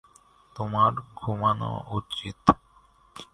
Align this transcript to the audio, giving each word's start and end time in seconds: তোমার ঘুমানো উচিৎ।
তোমার 0.55 0.91
ঘুমানো 1.15 1.71
উচিৎ। 1.91 2.39